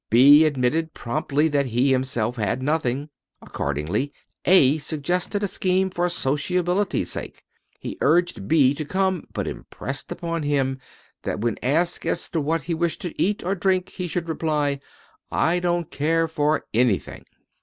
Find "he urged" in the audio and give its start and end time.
7.79-8.47